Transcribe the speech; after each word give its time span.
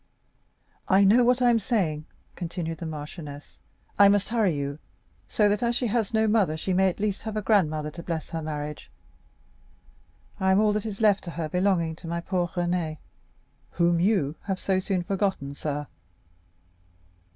"I 0.87 1.03
know 1.03 1.23
what 1.23 1.43
I 1.43 1.51
am 1.51 1.59
saying," 1.59 2.05
continued 2.35 2.79
the 2.79 2.87
marchioness; 2.87 3.59
"I 3.99 4.09
must 4.09 4.29
hurry 4.29 4.55
you, 4.55 4.79
so 5.27 5.47
that, 5.47 5.61
as 5.61 5.75
she 5.75 5.85
has 5.85 6.11
no 6.11 6.27
mother, 6.27 6.57
she 6.57 6.73
may 6.73 6.89
at 6.89 6.99
least 6.99 7.21
have 7.21 7.37
a 7.37 7.41
grandmother 7.43 7.91
to 7.91 8.01
bless 8.01 8.31
her 8.31 8.41
marriage. 8.41 8.89
I 10.39 10.51
am 10.53 10.59
all 10.59 10.73
that 10.73 10.87
is 10.87 11.01
left 11.01 11.23
to 11.25 11.29
her 11.29 11.47
belonging 11.47 11.95
to 11.97 12.07
my 12.07 12.19
poor 12.19 12.47
Renée, 12.47 12.97
whom 13.73 13.99
you 13.99 14.33
have 14.47 14.59
so 14.59 14.79
soon 14.79 15.03
forgotten, 15.03 15.53
sir." 15.53 15.85